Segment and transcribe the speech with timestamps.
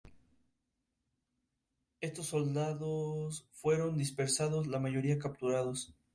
[2.15, 5.93] Sus soldados fueron dispersados, la mayoría capturados.